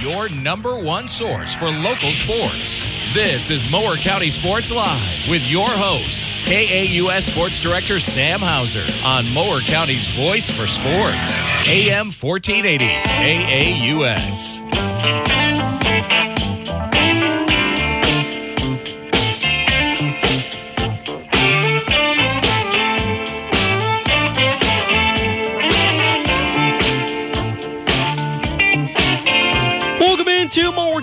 [0.00, 2.82] your number one source for local sports.
[3.12, 9.28] This is Mower County Sports Live with your host, KAUS Sports Director Sam Hauser on
[9.32, 11.30] Mower County's voice for sports,
[11.66, 14.57] AM 1480, KAUS.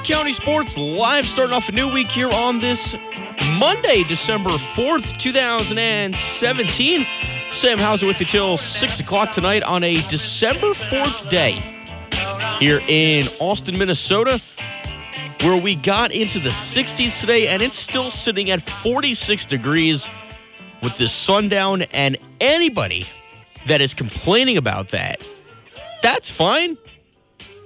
[0.06, 2.94] County Sports Live, starting off a new week here on this
[3.58, 7.08] Monday, December 4th, 2017.
[7.52, 11.54] Sam Hauser with you till 6 o'clock tonight on a December 4th day
[12.60, 14.40] here in Austin, Minnesota,
[15.42, 20.08] where we got into the 60s today, and it's still sitting at 46 degrees
[20.84, 23.08] with this sundown, and anybody
[23.68, 25.20] that is complaining about that,
[26.04, 26.78] that's fine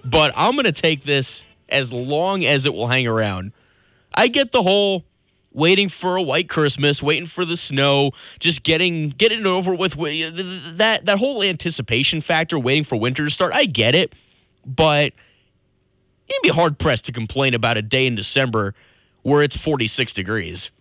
[0.05, 3.51] but I'm going to take this as long as it will hang around.
[4.13, 5.05] I get the whole
[5.51, 9.93] waiting for a white Christmas, waiting for the snow, just getting getting it over with
[9.95, 13.53] that that whole anticipation factor, waiting for winter to start.
[13.55, 14.13] I get it,
[14.65, 15.13] but
[16.27, 18.75] you'd be hard pressed to complain about a day in December
[19.23, 20.71] where it's 46 degrees.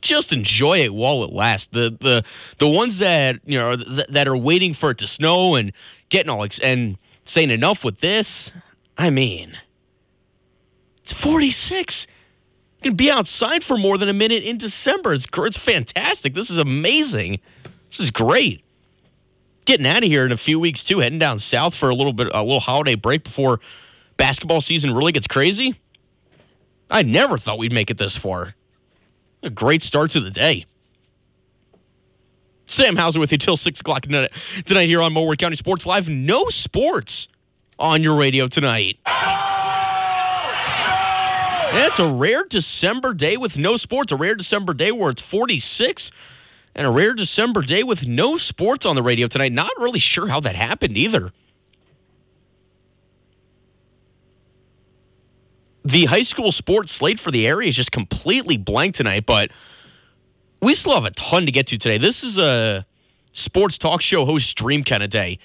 [0.00, 1.68] Just enjoy it while it lasts.
[1.72, 2.24] The the
[2.58, 5.72] the ones that you know th- that are waiting for it to snow and
[6.10, 8.52] getting all ex- and saying enough with this.
[8.96, 9.58] I mean,
[11.02, 12.06] it's 46.
[12.78, 15.14] You can be outside for more than a minute in December.
[15.14, 16.34] It's, it's fantastic.
[16.34, 17.40] This is amazing.
[17.90, 18.62] This is great.
[19.64, 22.12] Getting out of here in a few weeks too, heading down south for a little
[22.12, 23.60] bit, a little holiday break before
[24.16, 25.80] basketball season really gets crazy.
[26.90, 28.54] I never thought we'd make it this far.
[29.42, 30.66] A great start to the day.
[32.66, 34.30] Sam Hauser with you till 6 o'clock tonight,
[34.66, 36.08] here on Mower County Sports Live.
[36.08, 37.28] No sports
[37.78, 38.98] on your radio tonight.
[41.74, 45.20] Yeah, it's a rare December day with no sports, a rare December day where it's
[45.20, 46.12] 46,
[46.76, 49.52] and a rare December day with no sports on the radio tonight.
[49.52, 51.32] Not really sure how that happened either.
[55.84, 59.50] The high school sports slate for the area is just completely blank tonight, but
[60.62, 61.98] we still have a ton to get to today.
[61.98, 62.86] This is a
[63.32, 65.40] sports talk show host dream kind of day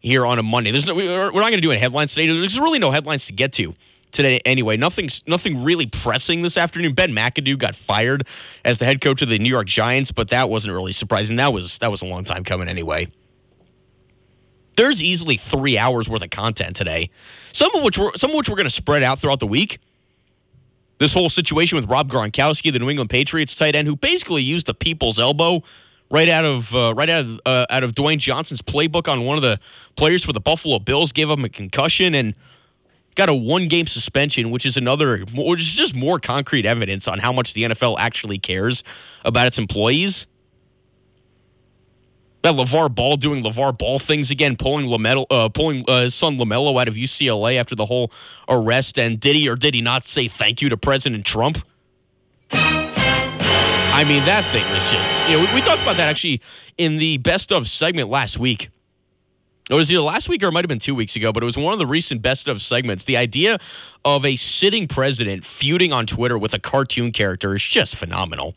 [0.00, 0.70] here on a Monday.
[0.70, 2.26] There's no, we're not going to do any headlines today.
[2.26, 3.74] There's really no headlines to get to
[4.12, 4.76] today anyway.
[4.76, 6.94] Nothing's nothing really pressing this afternoon.
[6.94, 8.26] Ben McAdoo got fired
[8.64, 11.36] as the head coach of the New York Giants, but that wasn't really surprising.
[11.36, 13.10] That was that was a long time coming anyway.
[14.76, 17.10] There's easily three hours worth of content today,
[17.52, 19.78] some of which we're, some of which we're going to spread out throughout the week.
[20.98, 24.66] This whole situation with Rob Gronkowski, the New England Patriots tight end, who basically used
[24.66, 25.62] the people's elbow
[26.10, 29.36] right out of uh, right out of uh, out of Dwayne Johnson's playbook on one
[29.36, 29.58] of the
[29.96, 32.34] players for the Buffalo Bills, gave him a concussion and
[33.14, 37.18] got a one game suspension, which is another, which is just more concrete evidence on
[37.18, 38.82] how much the NFL actually cares
[39.24, 40.26] about its employees.
[42.42, 46.38] That LaVar Ball doing LaVar Ball things again, pulling LaMelo, uh, pulling uh, his son
[46.38, 48.10] LaMelo out of UCLA after the whole
[48.48, 48.98] arrest.
[48.98, 51.58] And did he or did he not say thank you to President Trump?
[54.00, 56.40] I mean, that thing was just, you know, we, we talked about that actually
[56.78, 58.70] in the best of segment last week.
[59.68, 61.46] It was either last week or it might have been two weeks ago, but it
[61.46, 63.04] was one of the recent best of segments.
[63.04, 63.58] The idea
[64.02, 68.54] of a sitting president feuding on Twitter with a cartoon character is just phenomenal.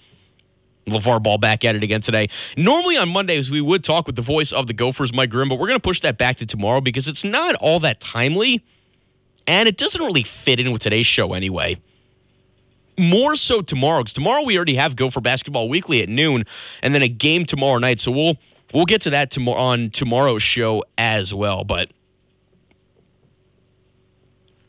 [0.87, 2.29] LaVar Ball back at it again today.
[2.55, 5.59] Normally on Mondays, we would talk with the voice of the Gophers, Mike Grimm, but
[5.59, 8.63] we're going to push that back to tomorrow because it's not all that timely
[9.45, 11.77] and it doesn't really fit in with today's show anyway.
[12.97, 16.45] More so tomorrow because tomorrow we already have Gopher Basketball Weekly at noon
[16.81, 17.99] and then a game tomorrow night.
[17.99, 18.37] So we'll
[18.73, 21.63] we'll get to that tomorrow on tomorrow's show as well.
[21.63, 21.91] But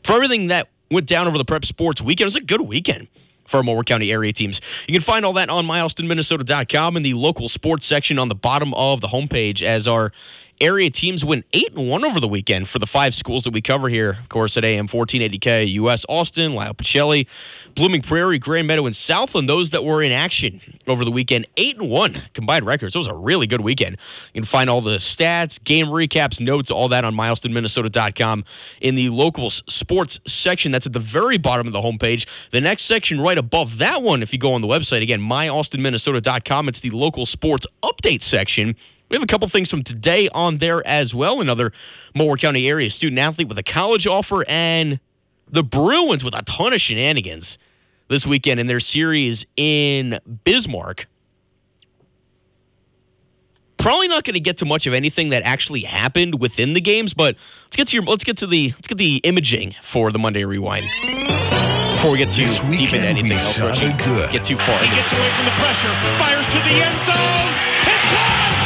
[0.03, 3.07] for everything that went down over the prep sports weekend, it was a good weekend
[3.47, 4.59] for our Mower County area teams.
[4.87, 8.73] You can find all that on myaustinminnesota.com in the local sports section on the bottom
[8.73, 10.11] of the homepage as our
[10.61, 13.61] area teams went 8 and 1 over the weekend for the five schools that we
[13.61, 14.17] cover here.
[14.21, 17.27] Of course, at AM 1480 KAUS Austin, Lyle Pacelli,
[17.75, 21.47] Blooming Prairie, Grand Meadow, and Southland, those that were in action over the weekend.
[21.57, 22.95] 8 and 1 combined records.
[22.95, 23.97] It was a really good weekend.
[24.33, 28.45] You can find all the stats, game recaps, notes, all that on myaustinminnesota.com
[28.81, 30.71] in the local sports section.
[30.71, 32.27] That's at the very bottom of the homepage.
[32.51, 36.69] The next section right above that one, if you go on the website, again, myaustinminnesota.com,
[36.69, 38.75] it's the local sports update section.
[39.09, 41.39] We have a couple things from today on there as well.
[41.41, 41.71] Another
[42.15, 44.99] Mower County area student athlete with a college offer, and
[45.47, 47.57] the Bruins with a ton of shenanigans
[48.09, 51.07] this weekend in their series in Bismarck.
[53.77, 57.13] probably not going to get to much of anything that actually happened within the games,
[57.13, 57.35] but
[57.65, 60.43] let's get to your let's get to the let's get the imaging for the Monday
[60.43, 60.85] Rewind
[61.95, 63.59] before we get too This deep into anything else.
[63.59, 63.71] or
[64.03, 64.31] good.
[64.31, 64.79] Get too far.
[64.79, 67.53] He gets away from the pressure, fires to the end zone.
[67.85, 68.64] It's one.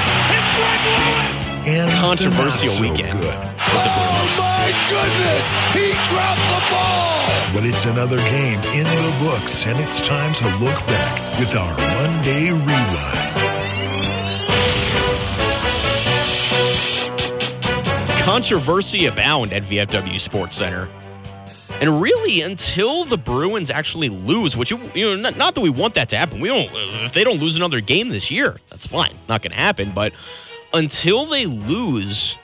[0.59, 1.67] It's Greg Lewis.
[1.67, 3.13] And Controversial so weekend.
[3.13, 3.23] Good.
[3.23, 4.37] with the Bruins.
[4.37, 5.45] my goodness!
[5.73, 7.53] He dropped the ball!
[7.53, 11.77] But it's another game in the books, and it's time to look back with our
[11.77, 13.49] Monday Rewind.
[18.29, 20.87] controversy abound at VFW Sports Center.
[21.81, 25.95] And really, until the Bruins actually lose, which you know, not, not that we want
[25.95, 26.39] that to happen.
[26.39, 26.69] We don't.
[27.03, 29.17] If they don't lose another game this year, that's fine.
[29.27, 29.93] Not going to happen.
[29.95, 30.13] But
[30.73, 32.35] until they lose,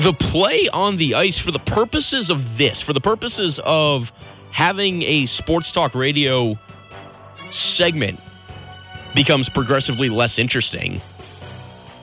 [0.00, 4.12] the play on the ice for the purposes of this, for the purposes of
[4.50, 6.58] having a sports talk radio
[7.52, 8.20] segment,
[9.14, 11.00] becomes progressively less interesting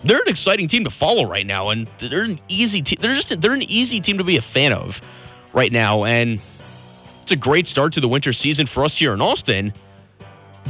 [0.06, 3.00] they're an exciting team to follow right now, and they're an easy team.
[3.02, 5.02] They're just they're an easy team to be a fan of
[5.52, 6.40] right now, and
[7.24, 9.74] it's a great start to the winter season for us here in Austin.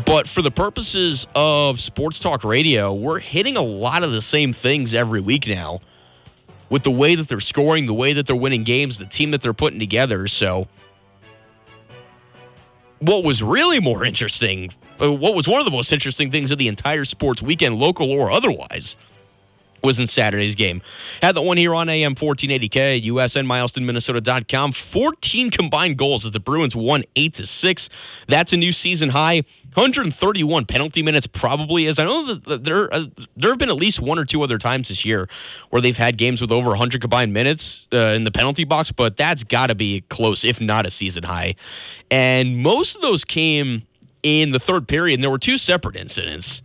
[0.03, 4.51] But for the purposes of sports talk radio, we're hitting a lot of the same
[4.51, 5.79] things every week now,
[6.69, 9.41] with the way that they're scoring, the way that they're winning games, the team that
[9.41, 10.27] they're putting together.
[10.27, 10.67] So,
[12.99, 16.57] what was really more interesting, uh, what was one of the most interesting things of
[16.57, 18.97] the entire sports weekend, local or otherwise,
[19.85, 20.81] was in Saturday's game.
[21.21, 24.73] Had the one here on AM 1480K, USN, myaustinminnesota.com.
[24.73, 27.89] 14 combined goals as the Bruins won 8 to 6.
[28.27, 29.43] That's a new season high.
[29.75, 31.99] 131 penalty minutes probably is.
[31.99, 33.05] I know that there uh,
[33.35, 35.27] there have been at least one or two other times this year
[35.69, 39.17] where they've had games with over 100 combined minutes uh, in the penalty box, but
[39.17, 41.55] that's got to be close, if not a season high.
[42.09, 43.83] And most of those came
[44.23, 46.61] in the third period, and there were two separate incidents.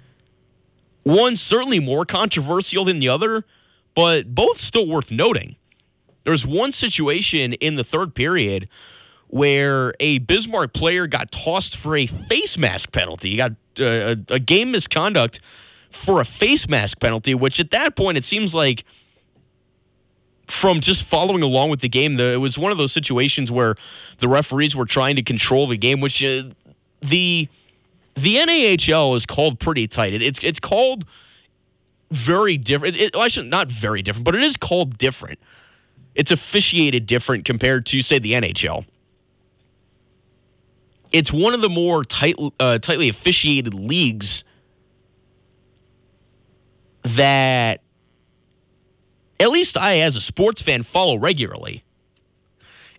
[1.03, 3.45] One certainly more controversial than the other,
[3.95, 5.57] but both still worth noting.
[6.25, 8.69] There was one situation in the third period
[9.29, 13.31] where a Bismarck player got tossed for a face mask penalty.
[13.31, 15.41] He got uh, a, a game misconduct
[15.91, 18.85] for a face mask penalty, which at that point it seems like
[20.49, 23.77] from just following along with the game, the, it was one of those situations where
[24.19, 26.43] the referees were trying to control the game, which uh,
[27.01, 27.49] the
[28.15, 30.13] the NAHL is called pretty tight.
[30.15, 31.05] It, it's it's called
[32.11, 32.97] very different.
[32.97, 35.39] It, well, I should not very different, but it is called different.
[36.15, 38.85] It's officiated different compared to say the NHL.
[41.13, 44.45] It's one of the more tight, uh, tightly officiated leagues
[47.03, 47.83] that,
[49.41, 51.85] at least I, as a sports fan, follow regularly.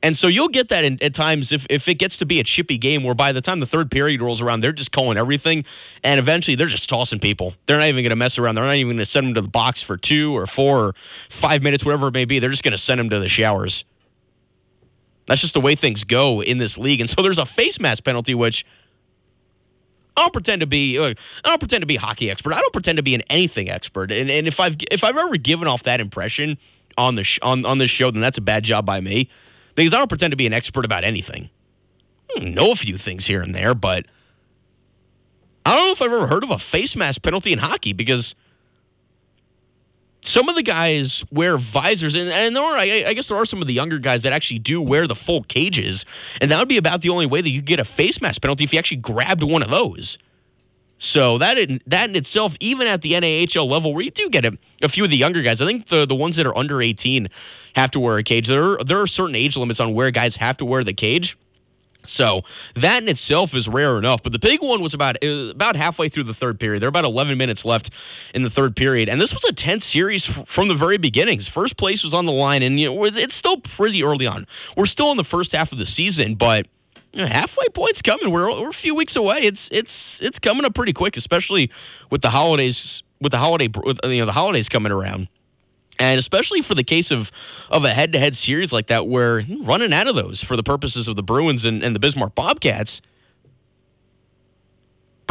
[0.03, 2.43] And so you'll get that in, at times if, if it gets to be a
[2.43, 5.63] chippy game where by the time the third period rolls around, they're just calling everything.
[6.03, 7.53] And eventually they're just tossing people.
[7.67, 8.55] They're not even going to mess around.
[8.55, 10.95] They're not even going to send them to the box for two or four or
[11.29, 12.39] five minutes, whatever it may be.
[12.39, 13.85] They're just going to send them to the showers.
[15.27, 16.99] That's just the way things go in this league.
[16.99, 18.65] And so there's a face mask penalty, which
[20.17, 20.99] I don't pretend to be.
[20.99, 21.13] I
[21.43, 22.53] don't pretend to be a hockey expert.
[22.53, 24.11] I don't pretend to be an anything expert.
[24.11, 26.57] And, and if I've if I've ever given off that impression
[26.97, 29.29] on the sh- on on this show, then that's a bad job by me
[29.75, 31.49] because I don't pretend to be an expert about anything.
[32.35, 34.05] I know a few things here and there, but
[35.65, 38.35] I don't know if I've ever heard of a face mask penalty in hockey because
[40.23, 43.45] some of the guys wear visors, and, and there are, I, I guess there are
[43.45, 46.05] some of the younger guys that actually do wear the full cages,
[46.39, 48.63] and that would be about the only way that you get a face mask penalty
[48.63, 50.17] if you actually grabbed one of those.
[51.03, 54.45] So that in, that in itself, even at the NAHL level, where you do get
[54.45, 56.79] a, a few of the younger guys, I think the the ones that are under
[56.79, 57.27] 18
[57.73, 58.47] have to wear a cage.
[58.47, 61.39] There are, there are certain age limits on where guys have to wear the cage.
[62.05, 62.43] So
[62.75, 64.21] that in itself is rare enough.
[64.21, 66.83] But the big one was about was about halfway through the third period.
[66.83, 67.89] There are about 11 minutes left
[68.35, 71.47] in the third period, and this was a tense series from the very beginnings.
[71.47, 74.45] First place was on the line, and you know it's still pretty early on.
[74.77, 76.67] We're still in the first half of the season, but
[77.13, 78.31] halfway point's coming.
[78.31, 79.41] We're we're a few weeks away.
[79.41, 81.71] It's it's it's coming up pretty quick, especially
[82.09, 85.27] with the holidays with the holiday with, you know the holidays coming around.
[85.99, 87.31] And especially for the case of
[87.69, 90.63] of a head to head series like that, where running out of those for the
[90.63, 93.01] purposes of the Bruins and, and the Bismarck Bobcats.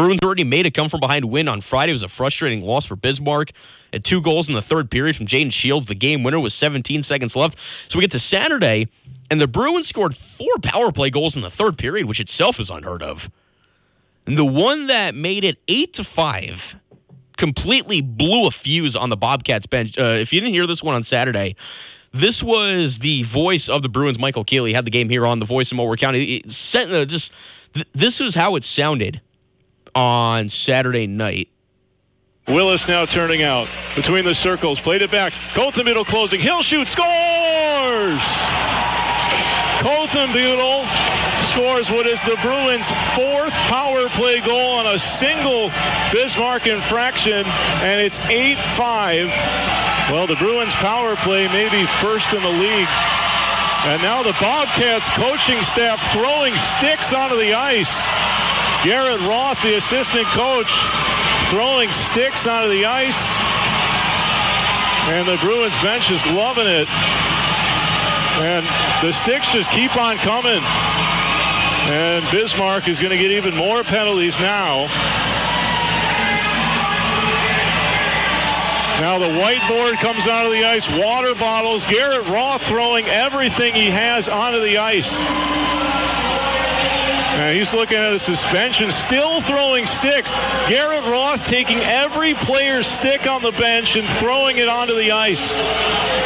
[0.00, 1.90] Bruins already made a come from behind win on Friday.
[1.90, 3.50] It was a frustrating loss for Bismarck.
[3.92, 5.88] At two goals in the third period from Jaden Shields.
[5.88, 7.59] The game winner was 17 seconds left.
[7.88, 8.88] So we get to Saturday,
[9.30, 12.71] and the Bruins scored four power play goals in the third period, which itself is
[12.71, 13.28] unheard of.
[14.25, 16.76] And the one that made it eight to five
[17.37, 19.99] completely blew a fuse on the Bobcats bench.
[19.99, 21.57] Uh, if you didn't hear this one on Saturday,
[22.14, 25.47] this was the voice of the Bruins, Michael Keeley, had the game here on the
[25.47, 26.37] Voice of Mower County.
[26.37, 27.30] It sent, uh, just
[27.75, 29.21] th- this is how it sounded
[29.94, 31.49] on Saturday night.
[32.49, 35.32] Willis now turning out between the circles, played it back.
[35.54, 36.40] Colton Butel closing.
[36.40, 38.23] He'll shoot, scores!
[39.80, 40.85] Colton Butel
[41.52, 45.70] scores what is the Bruins' fourth power play goal on a single
[46.12, 47.47] Bismarck infraction,
[47.82, 49.28] and it's 8-5.
[50.11, 52.88] Well, the Bruins' power play may be first in the league.
[53.82, 57.88] And now the Bobcats coaching staff throwing sticks onto the ice.
[58.83, 60.73] Garrett Roth, the assistant coach,
[61.51, 63.21] throwing sticks onto the ice.
[65.13, 66.89] And the Bruins bench is loving it.
[68.41, 68.65] And
[69.05, 70.63] the sticks just keep on coming.
[71.93, 74.87] And Bismarck is going to get even more penalties now.
[79.01, 81.85] Now the whiteboard comes out of the ice, water bottles.
[81.85, 85.11] Garrett Roth throwing everything he has onto the ice.
[87.40, 90.30] And he's looking at a suspension, still throwing sticks.
[90.68, 95.40] Garrett Roth taking every player's stick on the bench and throwing it onto the ice.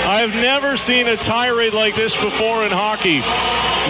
[0.05, 3.21] I've never seen a tirade like this before in hockey.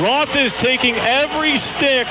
[0.05, 2.07] Roth is taking every stick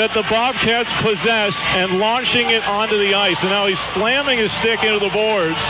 [0.00, 3.42] that the Bobcats possess and launching it onto the ice.
[3.42, 5.60] And now he's slamming his stick into the boards.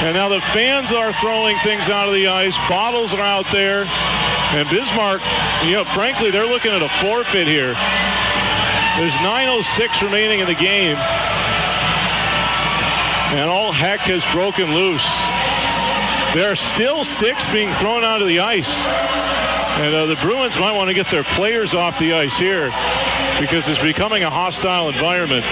[0.00, 2.56] And now the fans are throwing things out of the ice.
[2.66, 3.84] Bottles are out there.
[4.50, 5.20] And Bismarck,
[5.64, 7.74] you know, frankly, they're looking at a forfeit here.
[8.96, 10.96] There's 9.06 remaining in the game.
[13.36, 15.04] And all heck has broken loose.
[16.34, 18.74] There are still sticks being thrown onto the ice.
[19.78, 22.70] And uh, the Bruins might want to get their players off the ice here
[23.38, 25.44] because it's becoming a hostile environment.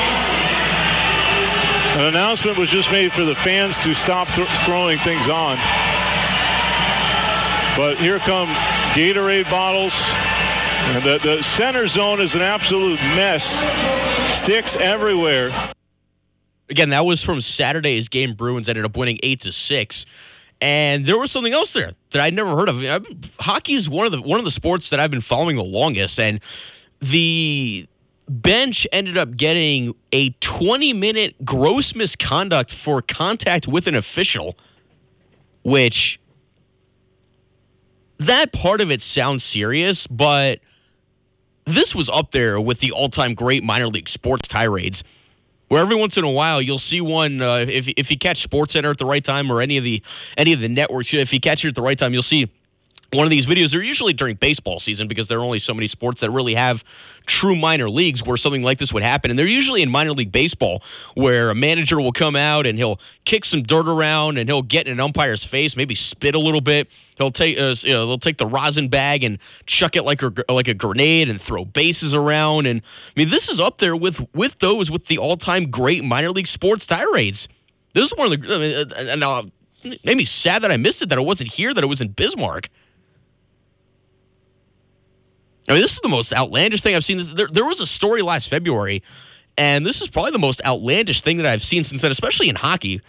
[1.96, 5.56] An announcement was just made for the fans to stop th- throwing things on.
[7.76, 8.48] But here come
[8.96, 9.92] Gatorade bottles.
[11.04, 13.44] The, the center zone is an absolute mess.
[14.38, 15.52] Sticks everywhere.
[16.70, 18.34] Again, that was from Saturday's game.
[18.34, 20.06] Bruins ended up winning eight to six.
[20.62, 22.82] And there was something else there that I'd never heard of.
[22.82, 23.00] I
[23.38, 26.18] hockey is one of the one of the sports that I've been following the longest,
[26.18, 26.40] and
[27.02, 27.86] the
[28.30, 34.56] bench ended up getting a 20 minute gross misconduct for contact with an official,
[35.64, 36.18] which
[38.18, 40.61] that part of it sounds serious, but
[41.64, 45.02] this was up there with the all time great minor league sports tirades.
[45.68, 48.75] Where every once in a while you'll see one uh, if if you catch Sports
[48.75, 50.00] Center at the right time or any of the
[50.37, 52.49] any of the networks if you catch it at the right time you'll see
[53.16, 55.87] one of these videos they're usually during baseball season because there are only so many
[55.87, 56.85] sports that really have
[57.26, 59.30] true minor leagues where something like this would happen.
[59.30, 60.82] And they're usually in minor league baseball
[61.14, 64.87] where a manager will come out and he'll kick some dirt around and he'll get
[64.87, 66.88] in an umpire's face maybe spit a little bit.
[67.16, 70.32] He'll take uh, you know they'll take the rosin bag and chuck it like a
[70.49, 72.66] like a grenade and throw bases around.
[72.66, 76.30] And I mean this is up there with with those with the all-time great minor
[76.30, 77.49] league sports tirades.
[77.94, 79.44] This is one of the I mean, and uh,
[79.82, 82.00] it made me sad that I missed it that it wasn't here that it was
[82.00, 82.68] in Bismarck
[85.68, 87.20] I mean, this is the most outlandish thing I've seen.
[87.35, 89.02] There, there was a story last February,
[89.58, 92.56] and this is probably the most outlandish thing that I've seen since then, especially in
[92.56, 93.00] hockey,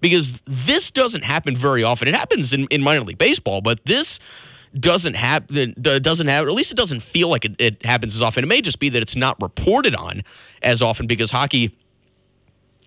[0.00, 2.08] because this doesn't happen very often.
[2.08, 4.18] It happens in, in minor league baseball, but this
[4.78, 5.74] doesn't happen.
[5.80, 8.44] Doesn't have, or at least it doesn't feel like it, it happens as often.
[8.44, 10.22] It may just be that it's not reported on
[10.62, 11.76] as often because hockey,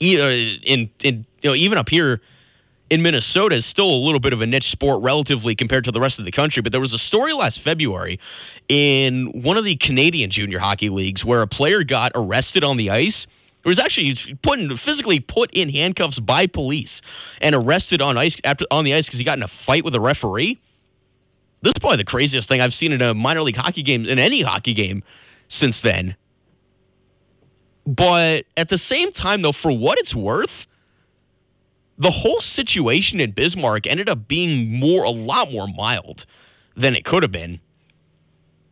[0.02, 2.22] uh, in in you know even up here
[2.90, 6.00] in Minnesota is still a little bit of a niche sport relatively compared to the
[6.00, 6.62] rest of the country.
[6.62, 8.20] But there was a story last February
[8.68, 12.90] in one of the Canadian junior hockey leagues where a player got arrested on the
[12.90, 13.28] ice.
[13.64, 17.02] It was actually put in, physically put in handcuffs by police
[17.42, 19.94] and arrested on ice after on the ice because he got in a fight with
[19.96, 20.60] a referee.
[21.62, 24.18] This is probably the craziest thing I've seen in a minor league hockey game in
[24.18, 25.04] any hockey game
[25.50, 26.16] since then.
[27.86, 30.68] But at the same time, though, for what it's worth,
[32.00, 36.26] the whole situation in Bismarck ended up being more a lot more mild
[36.76, 37.60] than it could have been.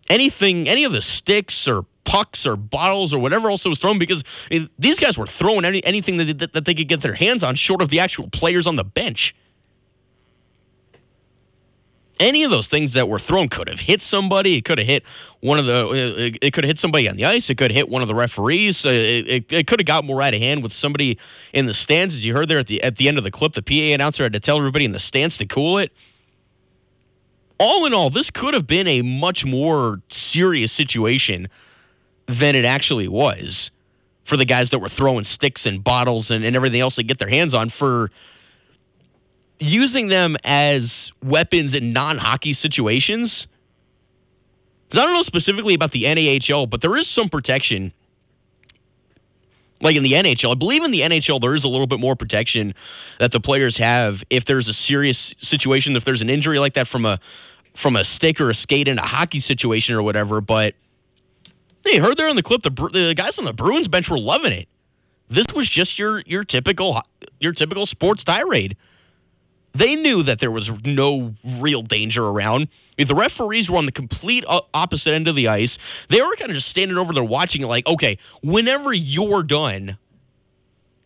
[0.10, 4.00] Anything, any of the sticks or pucks or bottles or whatever else that was thrown,
[4.00, 7.02] because I mean, these guys were throwing any, anything that, that, that they could get
[7.02, 9.36] their hands on, short of the actual players on the bench
[12.20, 14.58] any of those things that were thrown could have hit somebody.
[14.58, 15.04] It could have hit
[15.42, 15.88] one of the.
[15.88, 17.50] Uh, it could have hit somebody on the ice.
[17.50, 18.86] It could have hit one of the referees.
[18.86, 21.18] Uh, it, it, it, could have got more out of hand with somebody
[21.54, 23.54] in the stands, as you heard there at the at the end of the clip.
[23.54, 25.92] The PA announcer had to tell everybody in the stands to cool it.
[27.60, 31.48] All in all, this could have been a much more serious situation
[32.28, 33.72] than it actually was
[34.26, 37.18] for the guys that were throwing sticks and bottles and, and everything else they get
[37.18, 38.12] their hands on for
[39.60, 43.48] using them as weapons in non-hockey situations.
[44.88, 47.92] Because I don't know specifically about the NAHL, but there is some protection
[49.82, 50.52] like in the NHL.
[50.52, 52.74] I believe in the NHL there is a little bit more protection
[53.20, 56.88] that the players have if there's a serious situation, if there's an injury like that
[56.88, 57.20] from a
[57.76, 60.42] from a stick or a skate in a hockey situation or whatever.
[60.42, 60.74] But
[61.84, 64.54] hey, heard there in the clip the the guys on the Bruins bench were loving
[64.54, 64.68] it.
[65.30, 67.02] This was just your your typical
[67.40, 68.78] your typical sports tirade.
[69.74, 72.68] They knew that there was no real danger around.
[72.98, 75.78] The referees were on the complete opposite end of the ice,
[76.10, 79.98] they were kind of just standing over there watching it like, okay, whenever you're done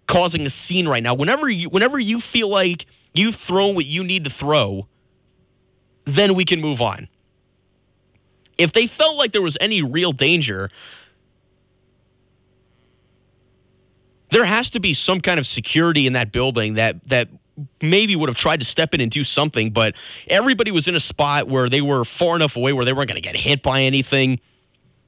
[0.07, 4.03] causing a scene right now, whenever you whenever you feel like you've thrown what you
[4.03, 4.87] need to throw,
[6.05, 7.07] then we can move on.
[8.57, 10.69] If they felt like there was any real danger,
[14.29, 17.27] there has to be some kind of security in that building that that
[17.81, 19.93] maybe would have tried to step in and do something, but
[20.27, 23.21] everybody was in a spot where they were far enough away where they weren't going
[23.21, 24.39] to get hit by anything.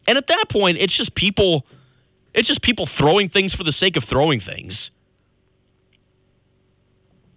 [0.08, 1.66] And at that point, it's just people
[2.34, 4.90] it's just people throwing things for the sake of throwing things.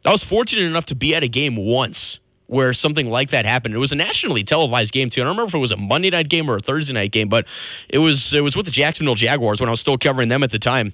[0.05, 3.75] I was fortunate enough to be at a game once where something like that happened.
[3.75, 5.21] It was a nationally televised game too.
[5.21, 7.29] I don't remember if it was a Monday night game or a Thursday night game,
[7.29, 7.45] but
[7.89, 10.51] it was it was with the Jacksonville Jaguars when I was still covering them at
[10.51, 10.93] the time.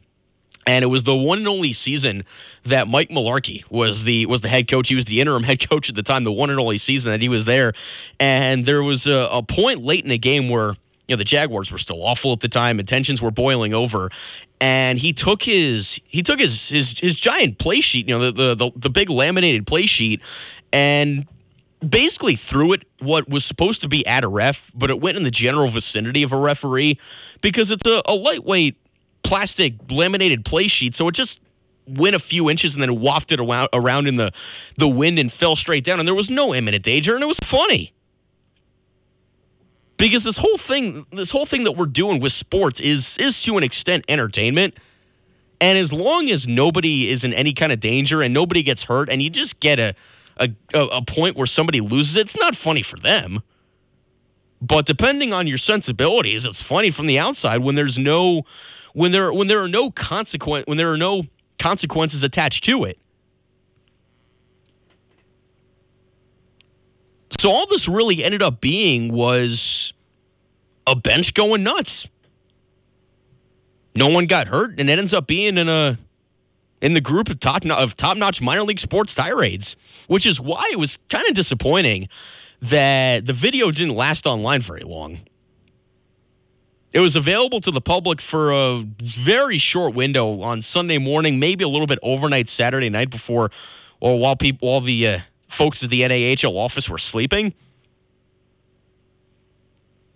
[0.66, 2.25] And it was the one and only season
[2.64, 4.88] that Mike Mularkey was the was the head coach.
[4.88, 6.25] He was the interim head coach at the time.
[6.25, 7.73] The one and only season that he was there.
[8.21, 10.76] And there was a, a point late in the game where
[11.09, 14.11] you know the Jaguars were still awful at the time, and tensions were boiling over.
[14.61, 18.33] And he took his he took his his, his giant play sheet, you know, the,
[18.33, 20.21] the the the big laminated play sheet,
[20.73, 21.26] and
[21.87, 25.25] basically threw it what was supposed to be at a ref, but it went in
[25.25, 26.99] the general vicinity of a referee
[27.40, 28.76] because it's a, a lightweight
[29.23, 31.41] plastic laminated play sheet, so it just
[31.87, 34.33] went a few inches and then wafted around in the,
[34.79, 35.99] the wind and fell straight down.
[35.99, 37.93] And there was no imminent danger, and it was funny.
[39.97, 43.57] Because this whole thing, this whole thing that we're doing with sports is is to
[43.57, 44.75] an extent entertainment.
[45.61, 49.09] And as long as nobody is in any kind of danger and nobody gets hurt,
[49.09, 49.95] and you just get a
[50.38, 53.43] a, a point where somebody loses it, it's not funny for them.
[54.61, 58.45] But depending on your sensibilities, it's funny from the outside when there's no
[58.95, 61.25] when there when there are no consequence when there are no
[61.59, 62.99] consequences attached to it.
[67.41, 69.93] So all this really ended up being was
[70.87, 72.07] a bench going nuts.
[73.95, 75.99] No one got hurt, and it ends up being in a
[76.81, 79.76] in the group of top of top notch minor league sports tirades,
[80.09, 82.09] which is why it was kind of disappointing
[82.61, 85.21] that the video didn't last online very long.
[86.93, 91.65] It was available to the public for a very short window on Sunday morning, maybe
[91.65, 93.50] a little bit overnight Saturday night before,
[94.00, 97.55] or while people, all the uh, folks at the NAHL office were sleeping.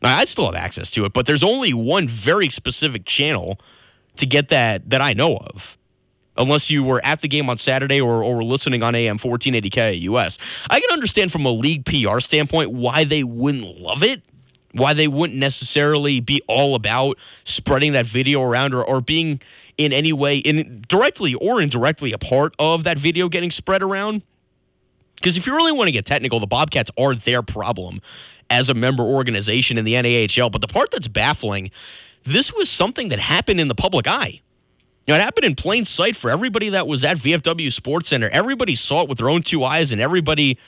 [0.02, 3.58] I still have access to it, but there's only one very specific channel
[4.16, 5.78] to get that that I know of.
[6.36, 9.70] Unless you were at the game on Saturday or, or were listening on AM 1480
[9.70, 10.38] KAUS.
[10.68, 14.22] I can understand from a league PR standpoint why they wouldn't love it
[14.72, 19.40] why they wouldn't necessarily be all about spreading that video around or, or being
[19.78, 24.22] in any way in directly or indirectly a part of that video getting spread around.
[25.16, 28.00] Because if you really want to get technical, the Bobcats are their problem
[28.50, 30.50] as a member organization in the NAHL.
[30.50, 31.70] But the part that's baffling,
[32.24, 34.40] this was something that happened in the public eye.
[35.06, 38.28] You know, it happened in plain sight for everybody that was at VFW Sports Center.
[38.28, 40.58] Everybody saw it with their own two eyes, and everybody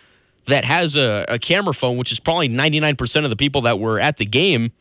[0.46, 4.01] that has a, a camera phone, which is probably 99% of the people that were
[4.01, 4.72] at the game,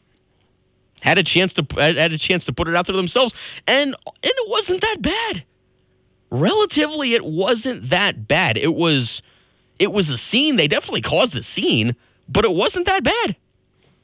[1.02, 3.34] had a chance to had a chance to put it out there themselves,
[3.68, 5.44] and and it wasn't that bad.
[6.30, 8.58] Relatively, it wasn't that bad.
[8.58, 9.22] It was
[9.80, 10.56] it was a scene.
[10.56, 11.96] They definitely caused a scene,
[12.28, 13.36] but it wasn't that bad.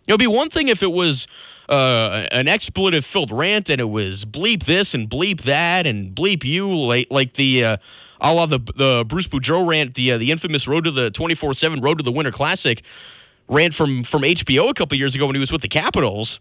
[0.08, 1.28] It would be one thing if it was
[1.70, 6.44] uh, an expletive filled rant and it was bleep this and bleep that and bleep
[6.44, 7.78] you like like the uh,
[8.24, 11.54] a la the the Bruce Boudreau rant, the uh, the infamous Road to the 24
[11.54, 12.82] 7 Road to the Winter Classic
[13.50, 16.40] rant from from HBO a couple years ago when he was with the Capitals.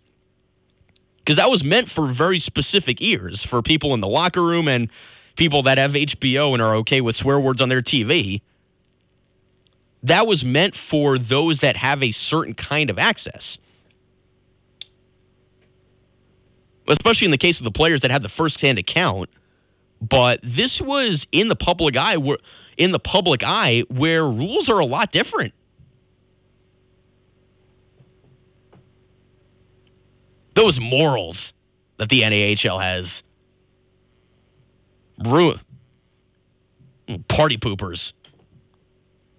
[1.19, 4.89] Because that was meant for very specific ears, for people in the locker room and
[5.37, 8.43] people that have HBO and are okay with swear words on their TV.
[10.03, 13.57] That was meant for those that have a certain kind of access.
[16.89, 19.31] Especially in the case of the players that have the first hand account
[20.03, 22.39] but this was in the public eye where
[22.77, 25.55] in the public eye where rules are a lot different.
[30.55, 31.53] Those morals
[31.99, 33.23] that the NAHL has.
[35.25, 35.61] Ruin.
[37.29, 38.13] Party poopers.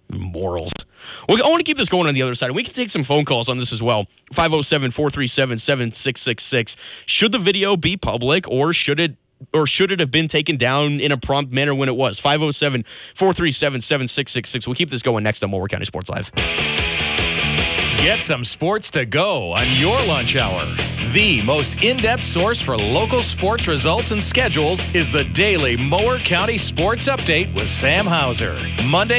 [0.08, 0.72] Morals.
[1.28, 2.52] I want to keep this going on the other side.
[2.52, 4.06] We can take some phone calls on this as well.
[4.32, 6.76] 507 437 7666.
[7.04, 9.16] Should the video be public or should it
[9.52, 12.18] or should it have been taken down in a prompt manner when it was?
[12.18, 14.66] 507 437 7666.
[14.66, 16.30] We'll keep this going next on Mower County Sports Live.
[18.04, 20.66] Get some sports to go on your lunch hour.
[21.14, 26.18] The most in depth source for local sports results and schedules is the daily Mower
[26.18, 28.58] County Sports Update with Sam Hauser.
[28.84, 29.12] Monday.